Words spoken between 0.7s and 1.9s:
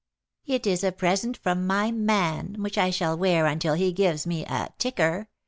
a present from